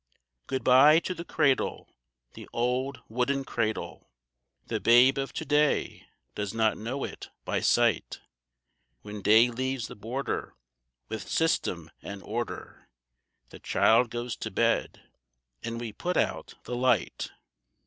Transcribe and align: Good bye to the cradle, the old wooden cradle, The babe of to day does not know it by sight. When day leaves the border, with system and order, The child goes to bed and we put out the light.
Good 0.47 0.63
bye 0.63 0.97
to 1.01 1.13
the 1.13 1.23
cradle, 1.23 1.93
the 2.33 2.49
old 2.53 3.03
wooden 3.07 3.43
cradle, 3.45 4.09
The 4.65 4.79
babe 4.79 5.19
of 5.19 5.31
to 5.33 5.45
day 5.45 6.07
does 6.33 6.55
not 6.55 6.75
know 6.75 7.03
it 7.03 7.29
by 7.45 7.59
sight. 7.59 8.19
When 9.03 9.21
day 9.21 9.51
leaves 9.51 9.87
the 9.89 9.95
border, 9.95 10.55
with 11.07 11.29
system 11.29 11.91
and 12.01 12.23
order, 12.23 12.87
The 13.49 13.59
child 13.59 14.09
goes 14.09 14.35
to 14.37 14.49
bed 14.49 15.03
and 15.61 15.79
we 15.79 15.93
put 15.93 16.17
out 16.17 16.55
the 16.63 16.75
light. 16.75 17.31